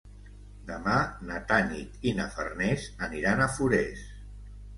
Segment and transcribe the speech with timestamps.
[0.69, 0.95] Demà
[1.31, 4.03] na Tanit i na Farners aniran a Forès.